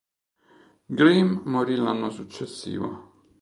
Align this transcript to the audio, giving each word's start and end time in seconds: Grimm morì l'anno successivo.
Grimm 0.89 1.41
morì 1.45 1.75
l'anno 1.75 2.09
successivo. 2.09 3.27